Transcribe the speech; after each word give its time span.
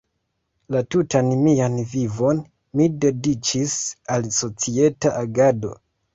La 0.75 0.79
tutan 0.95 1.29
mian 1.47 1.75
vivon 1.91 2.39
mi 2.81 2.89
dediĉis 3.05 3.77
al 4.17 4.27
societa 4.41 5.15
agado. 5.23 5.75